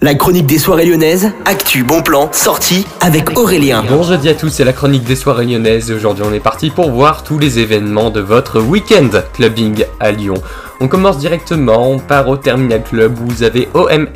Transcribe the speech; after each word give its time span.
La 0.00 0.14
chronique 0.14 0.46
des 0.46 0.58
soirées 0.58 0.86
lyonnaises, 0.86 1.32
actu, 1.44 1.82
bon 1.82 2.02
plan, 2.02 2.28
sortie 2.30 2.86
avec 3.00 3.36
Aurélien. 3.36 3.82
Bon 3.82 4.04
jeudi 4.04 4.28
à 4.28 4.34
tous, 4.34 4.48
c'est 4.48 4.62
la 4.62 4.72
chronique 4.72 5.02
des 5.02 5.16
soirées 5.16 5.44
lyonnaises 5.44 5.90
et 5.90 5.94
aujourd'hui 5.94 6.22
on 6.24 6.32
est 6.32 6.38
parti 6.38 6.70
pour 6.70 6.92
voir 6.92 7.24
tous 7.24 7.40
les 7.40 7.58
événements 7.58 8.10
de 8.10 8.20
votre 8.20 8.60
week-end 8.60 9.10
clubbing 9.32 9.84
à 9.98 10.12
Lyon. 10.12 10.34
On 10.80 10.86
commence 10.86 11.18
directement 11.18 11.98
par 11.98 12.28
au 12.28 12.36
Terminal 12.36 12.84
Club 12.84 13.18
où 13.18 13.26
vous 13.26 13.42
avez 13.42 13.68
OMA 13.74 14.06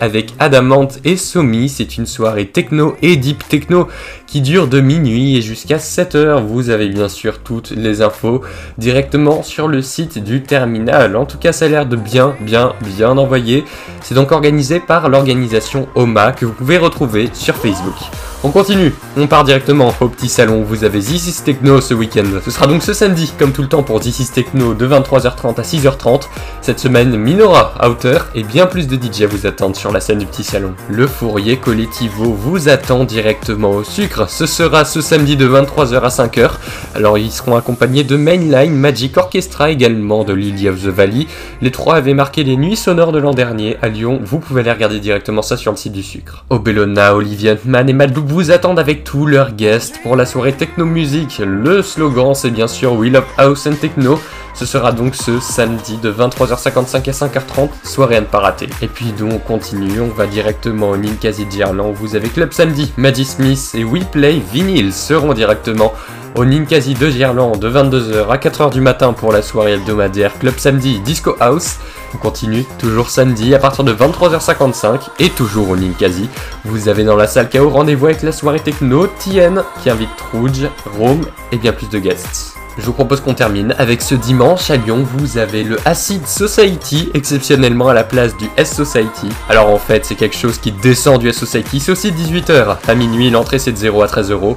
avec 0.00 0.34
Adamant 0.38 0.88
et 1.02 1.16
Somi. 1.16 1.70
C'est 1.70 1.96
une 1.96 2.04
soirée 2.04 2.44
techno 2.44 2.94
et 3.00 3.16
deep 3.16 3.48
techno 3.48 3.88
qui 4.26 4.42
dure 4.42 4.68
de 4.68 4.80
minuit 4.80 5.38
et 5.38 5.40
jusqu'à 5.40 5.78
7h. 5.78 6.44
Vous 6.44 6.68
avez 6.68 6.88
bien 6.90 7.08
sûr 7.08 7.38
toutes 7.38 7.70
les 7.70 8.02
infos 8.02 8.42
directement 8.76 9.42
sur 9.42 9.66
le 9.66 9.80
site 9.80 10.22
du 10.22 10.42
terminal. 10.42 11.16
En 11.16 11.24
tout 11.24 11.38
cas, 11.38 11.52
ça 11.52 11.64
a 11.64 11.68
l'air 11.68 11.86
de 11.86 11.96
bien, 11.96 12.36
bien, 12.40 12.74
bien 12.82 13.16
envoyé. 13.16 13.64
C'est 14.02 14.14
donc 14.14 14.30
organisé 14.30 14.78
par 14.78 15.08
l'organisation 15.08 15.88
OMA 15.94 16.32
que 16.32 16.44
vous 16.44 16.52
pouvez 16.52 16.76
retrouver 16.76 17.30
sur 17.32 17.56
Facebook. 17.56 17.96
On 18.42 18.48
continue, 18.52 18.94
on 19.18 19.26
part 19.26 19.44
directement 19.44 19.92
au 20.00 20.08
petit 20.08 20.30
salon. 20.30 20.62
Vous 20.62 20.84
avez 20.84 21.00
This 21.00 21.44
Techno 21.44 21.82
ce 21.82 21.92
week-end. 21.92 22.24
Ce 22.42 22.50
sera 22.50 22.66
donc 22.66 22.82
ce 22.82 22.94
samedi, 22.94 23.30
comme 23.38 23.52
tout 23.52 23.60
le 23.60 23.68
temps 23.68 23.82
pour 23.82 24.00
This 24.00 24.32
Techno, 24.32 24.72
de 24.72 24.88
23h30 24.88 25.60
à 25.60 25.62
6h30. 25.62 26.22
Cette 26.62 26.80
semaine, 26.80 27.18
Minora, 27.18 27.74
Outer 27.86 28.16
et 28.34 28.42
bien 28.42 28.64
plus 28.64 28.88
de 28.88 28.96
DJ 28.96 29.24
vous 29.24 29.46
attendent 29.46 29.76
sur 29.76 29.92
la 29.92 30.00
scène 30.00 30.20
du 30.20 30.24
petit 30.24 30.42
salon. 30.42 30.72
Le 30.88 31.06
Fourier 31.06 31.58
Collectivo 31.58 32.32
vous 32.32 32.70
attend 32.70 33.04
directement 33.04 33.72
au 33.72 33.84
sucre. 33.84 34.30
Ce 34.30 34.46
sera 34.46 34.86
ce 34.86 35.02
samedi 35.02 35.36
de 35.36 35.46
23h 35.46 36.00
à 36.00 36.08
5h. 36.08 36.52
Alors 36.94 37.18
ils 37.18 37.32
seront 37.32 37.56
accompagnés 37.56 38.04
de 38.04 38.16
Mainline, 38.16 38.74
Magic 38.74 39.18
Orchestra 39.18 39.70
également 39.70 40.24
de 40.24 40.32
Lily 40.32 40.70
of 40.70 40.82
the 40.82 40.86
Valley. 40.86 41.26
Les 41.60 41.70
trois 41.70 41.96
avaient 41.96 42.14
marqué 42.14 42.42
les 42.42 42.56
nuits 42.56 42.76
sonores 42.76 43.12
de 43.12 43.18
l'an 43.18 43.34
dernier 43.34 43.76
à 43.82 43.88
Lyon. 43.88 44.18
Vous 44.24 44.38
pouvez 44.38 44.62
aller 44.62 44.72
regarder 44.72 44.98
directement 44.98 45.42
ça 45.42 45.58
sur 45.58 45.72
le 45.72 45.76
site 45.76 45.92
du 45.92 46.02
sucre. 46.02 46.46
Au 46.48 46.58
Bellona, 46.58 47.14
Olivia 47.14 47.56
Man 47.66 47.90
et 47.90 47.92
Maldouk 47.92 48.29
vous 48.30 48.52
attendent 48.52 48.78
avec 48.78 49.02
tous 49.02 49.26
leurs 49.26 49.52
guests 49.52 50.00
pour 50.02 50.14
la 50.14 50.24
soirée 50.24 50.52
Techno 50.52 50.84
Music. 50.84 51.42
Le 51.44 51.82
slogan 51.82 52.34
c'est 52.34 52.50
bien 52.50 52.68
sûr 52.68 52.92
We 52.92 53.10
Love 53.10 53.24
House 53.36 53.66
and 53.66 53.74
Techno. 53.80 54.20
Ce 54.54 54.66
sera 54.66 54.92
donc 54.92 55.14
ce 55.16 55.40
samedi 55.40 55.96
de 55.96 56.12
23h55 56.12 56.96
à 56.96 57.12
5h30, 57.12 57.68
soirée 57.82 58.16
à 58.16 58.20
ne 58.20 58.26
pas 58.26 58.38
rater. 58.40 58.68
Et 58.82 58.88
puis 58.88 59.06
donc 59.18 59.32
on 59.32 59.38
continue, 59.38 60.00
on 60.00 60.08
va 60.08 60.26
directement 60.26 60.90
au 60.90 60.96
Ninkasi 60.96 61.44
où 61.44 61.92
vous 61.94 62.14
avez 62.14 62.28
Club 62.28 62.52
Samedi, 62.52 62.92
Maddie 62.96 63.24
Smith 63.24 63.70
et 63.74 63.84
We 63.84 64.04
Play 64.04 64.40
Vinyl 64.52 64.92
seront 64.92 65.32
directement 65.32 65.92
au 66.34 66.44
Ninkasi 66.44 66.94
de 66.94 67.10
Gerland 67.10 67.58
de 67.58 67.68
22h 67.70 68.28
à 68.28 68.36
4h 68.36 68.70
du 68.72 68.80
matin 68.80 69.12
pour 69.12 69.32
la 69.32 69.42
soirée 69.42 69.74
hebdomadaire 69.74 70.38
Club 70.38 70.54
Samedi 70.58 71.00
Disco 71.00 71.36
House. 71.40 71.76
On 72.14 72.18
continue 72.18 72.64
toujours 72.78 73.10
samedi 73.10 73.54
à 73.54 73.58
partir 73.58 73.84
de 73.84 73.92
23h55 73.92 75.10
et 75.18 75.30
toujours 75.30 75.70
au 75.70 75.76
Ninkasi. 75.76 76.28
Vous 76.64 76.88
avez 76.88 77.04
dans 77.04 77.16
la 77.16 77.26
salle 77.26 77.48
KO 77.50 77.68
rendez-vous 77.68 78.06
avec 78.06 78.22
la 78.22 78.32
soirée 78.32 78.60
techno 78.60 79.06
TN 79.06 79.62
qui 79.82 79.90
invite 79.90 80.08
Rouge, 80.32 80.68
Rome 80.98 81.22
et 81.52 81.58
bien 81.58 81.72
plus 81.72 81.88
de 81.88 81.98
guests. 81.98 82.54
Je 82.78 82.86
vous 82.86 82.92
propose 82.92 83.20
qu'on 83.20 83.34
termine 83.34 83.74
avec 83.78 84.00
ce 84.00 84.14
dimanche 84.14 84.70
à 84.70 84.76
Lyon, 84.76 85.04
vous 85.16 85.38
avez 85.38 85.64
le 85.64 85.76
Acid 85.84 86.26
Society, 86.26 87.10
exceptionnellement 87.14 87.88
à 87.88 87.94
la 87.94 88.04
place 88.04 88.36
du 88.36 88.48
S 88.56 88.74
Society. 88.74 89.28
Alors 89.48 89.68
en 89.68 89.78
fait, 89.78 90.06
c'est 90.06 90.14
quelque 90.14 90.36
chose 90.36 90.58
qui 90.58 90.72
descend 90.72 91.20
du 91.20 91.28
S 91.28 91.36
Society, 91.36 91.80
c'est 91.80 91.92
aussi 91.92 92.12
18h. 92.12 92.76
À 92.86 92.94
minuit, 92.94 93.28
l'entrée 93.30 93.58
c'est 93.58 93.72
de 93.72 93.76
0 93.76 94.02
à 94.02 94.06
13 94.06 94.30
euros. 94.30 94.56